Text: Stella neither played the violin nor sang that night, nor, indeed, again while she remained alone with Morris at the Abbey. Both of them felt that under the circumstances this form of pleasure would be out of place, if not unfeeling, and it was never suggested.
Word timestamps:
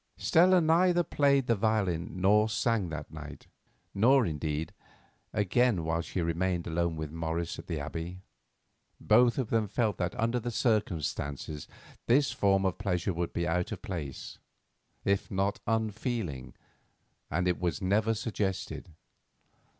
Stella 0.17 0.59
neither 0.61 1.03
played 1.03 1.45
the 1.45 1.53
violin 1.55 2.19
nor 2.21 2.49
sang 2.49 2.89
that 2.89 3.11
night, 3.13 3.45
nor, 3.93 4.25
indeed, 4.25 4.73
again 5.31 5.83
while 5.83 6.01
she 6.01 6.21
remained 6.23 6.65
alone 6.65 6.95
with 6.95 7.11
Morris 7.11 7.59
at 7.59 7.67
the 7.67 7.79
Abbey. 7.79 8.23
Both 8.99 9.37
of 9.37 9.51
them 9.51 9.67
felt 9.67 9.97
that 9.97 10.19
under 10.19 10.39
the 10.39 10.49
circumstances 10.49 11.67
this 12.07 12.31
form 12.31 12.65
of 12.65 12.79
pleasure 12.79 13.13
would 13.13 13.31
be 13.31 13.47
out 13.47 13.71
of 13.71 13.83
place, 13.83 14.39
if 15.05 15.29
not 15.29 15.59
unfeeling, 15.67 16.55
and 17.29 17.47
it 17.47 17.59
was 17.59 17.79
never 17.79 18.15
suggested. 18.15 18.89